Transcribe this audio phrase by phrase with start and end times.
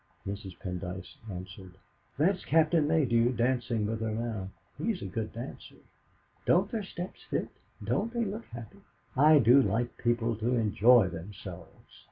[0.25, 0.57] Mrs.
[0.57, 1.77] Pendyce answered:
[2.17, 4.49] "That's Captain Maydew dancing with her now.
[4.79, 5.75] He is a good dancer.
[6.47, 7.49] Don't their steps fit?
[7.83, 8.81] Don't they look happy?
[9.15, 11.99] I do like people to enjoy themselves!